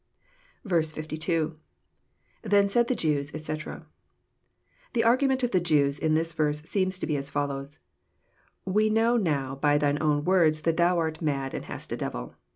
[0.65, 1.57] A2.—
[2.41, 3.85] [Then said the JewSj etc,]
[4.93, 7.77] The argument of the Jews in this verse seems to be as follows:
[8.65, 12.33] We know now by Thy own words that Thou art mad and hast a devil.